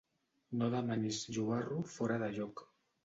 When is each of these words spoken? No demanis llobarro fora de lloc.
No 0.61 0.69
demanis 0.75 1.19
llobarro 1.35 1.79
fora 1.93 2.21
de 2.25 2.35
lloc. 2.39 2.65